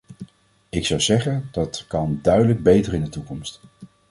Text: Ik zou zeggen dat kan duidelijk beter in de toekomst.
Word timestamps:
Ik 0.69 0.85
zou 0.85 1.01
zeggen 1.01 1.47
dat 1.51 1.85
kan 1.87 2.19
duidelijk 2.21 2.63
beter 2.63 2.93
in 2.93 3.03
de 3.03 3.09
toekomst. 3.09 3.59